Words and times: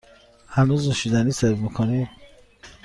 هنوز 0.47 0.87
نوشیدنی 0.87 1.31
سرو 1.31 1.55
می 1.55 1.69
کنید؟ 1.69 2.09